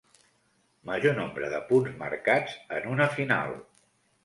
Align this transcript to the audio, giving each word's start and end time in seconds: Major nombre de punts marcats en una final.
Major 0.89 1.13
nombre 1.19 1.51
de 1.51 1.59
punts 1.69 1.93
marcats 2.01 2.57
en 2.81 2.91
una 2.97 3.09
final. 3.21 3.57